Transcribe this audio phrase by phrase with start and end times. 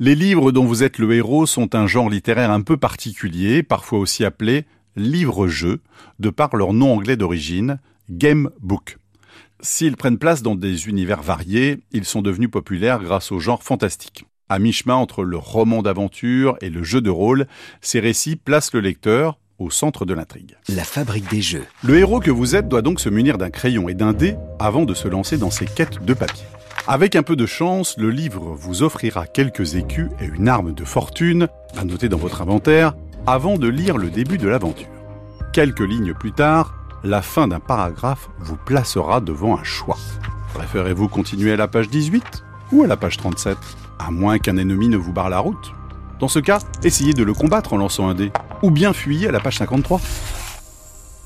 [0.00, 4.00] Les livres dont vous êtes le héros sont un genre littéraire un peu particulier, parfois
[4.00, 4.64] aussi appelé
[4.96, 5.82] livre-jeu,
[6.18, 7.78] de par leur nom anglais d'origine,
[8.10, 8.98] game book.
[9.60, 14.24] S'ils prennent place dans des univers variés, ils sont devenus populaires grâce au genre fantastique.
[14.48, 17.46] À mi-chemin entre le roman d'aventure et le jeu de rôle,
[17.80, 20.56] ces récits placent le lecteur au centre de l'intrigue.
[20.68, 21.66] La fabrique des jeux.
[21.84, 24.86] Le héros que vous êtes doit donc se munir d'un crayon et d'un dé avant
[24.86, 26.46] de se lancer dans ses quêtes de papier.
[26.86, 30.84] Avec un peu de chance, le livre vous offrira quelques écus et une arme de
[30.84, 31.48] fortune,
[31.78, 32.92] à noter dans votre inventaire,
[33.26, 34.88] avant de lire le début de l'aventure.
[35.54, 39.96] Quelques lignes plus tard, la fin d'un paragraphe vous placera devant un choix.
[40.52, 43.56] Préférez-vous continuer à la page 18 ou à la page 37
[43.98, 45.72] À moins qu'un ennemi ne vous barre la route.
[46.20, 48.30] Dans ce cas, essayez de le combattre en lançant un dé,
[48.62, 50.02] ou bien fuyez à la page 53.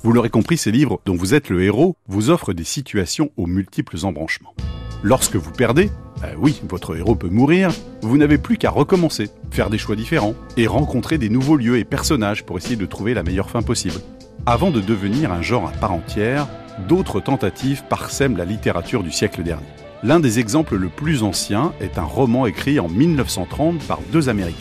[0.04, 3.46] Vous l'aurez compris, ces livres, dont vous êtes le héros, vous offrent des situations aux
[3.46, 4.54] multiples embranchements.
[5.02, 5.90] Lorsque vous perdez,
[6.24, 7.70] euh, oui, votre héros peut mourir,
[8.02, 11.84] vous n'avez plus qu'à recommencer, faire des choix différents, et rencontrer des nouveaux lieux et
[11.84, 14.00] personnages pour essayer de trouver la meilleure fin possible.
[14.44, 16.48] Avant de devenir un genre à part entière,
[16.88, 19.66] d'autres tentatives parsèment la littérature du siècle dernier.
[20.02, 24.56] L'un des exemples le plus anciens est un roman écrit en 1930 par deux Américains,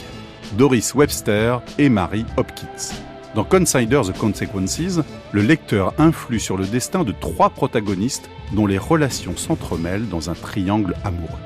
[0.58, 2.94] Doris Webster et Mary Hopkins.
[3.38, 5.00] Dans Consider the Consequences,
[5.32, 10.34] le lecteur influe sur le destin de trois protagonistes dont les relations s'entremêlent dans un
[10.34, 11.38] triangle amoureux.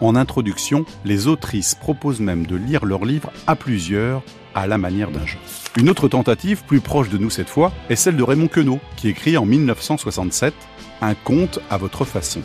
[0.00, 4.22] En introduction, les autrices proposent même de lire leur livre à plusieurs,
[4.54, 5.38] à la manière d'un jeu.
[5.76, 9.08] Une autre tentative, plus proche de nous cette fois, est celle de Raymond Queneau, qui
[9.08, 10.54] écrit en 1967
[11.00, 12.42] Un conte à votre façon.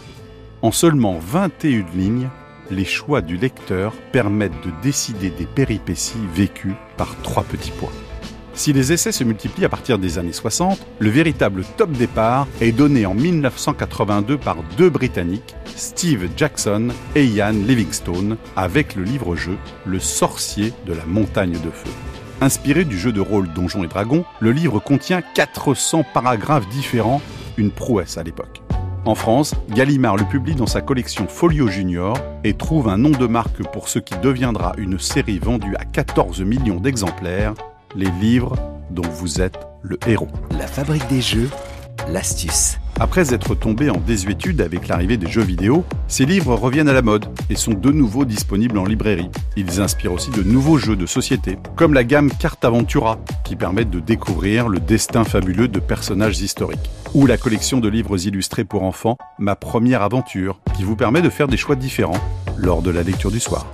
[0.64, 2.30] En seulement 21 lignes,
[2.72, 7.92] les choix du lecteur permettent de décider des péripéties vécues par trois petits points.
[8.58, 12.72] Si les essais se multiplient à partir des années 60, le véritable top départ est
[12.72, 20.00] donné en 1982 par deux Britanniques, Steve Jackson et Ian Livingstone, avec le livre-jeu Le
[20.00, 21.92] sorcier de la montagne de feu.
[22.42, 27.22] Inspiré du jeu de rôle Donjons et Dragons, le livre contient 400 paragraphes différents,
[27.58, 28.64] une prouesse à l'époque.
[29.06, 33.28] En France, Gallimard le publie dans sa collection Folio Junior et trouve un nom de
[33.28, 37.54] marque pour ce qui deviendra une série vendue à 14 millions d'exemplaires
[37.96, 38.56] les livres
[38.90, 40.30] dont vous êtes le héros.
[40.52, 41.50] La fabrique des jeux,
[42.10, 42.78] l'astuce.
[43.00, 47.04] Après être tombé en désuétude avec l'arrivée des jeux vidéo, ces livres reviennent à la
[47.04, 49.30] mode et sont de nouveau disponibles en librairie.
[49.56, 53.92] Ils inspirent aussi de nouveaux jeux de société, comme la gamme Carte Aventura, qui permettent
[53.92, 58.82] de découvrir le destin fabuleux de personnages historiques, ou la collection de livres illustrés pour
[58.82, 62.20] enfants Ma première aventure, qui vous permet de faire des choix différents
[62.58, 63.68] lors de la lecture du soir.